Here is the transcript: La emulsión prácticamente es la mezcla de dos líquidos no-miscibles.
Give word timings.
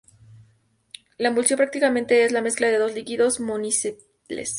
La 1.19 1.29
emulsión 1.29 1.57
prácticamente 1.57 2.25
es 2.25 2.31
la 2.31 2.41
mezcla 2.41 2.67
de 2.69 2.79
dos 2.79 2.95
líquidos 2.95 3.39
no-miscibles. 3.39 3.99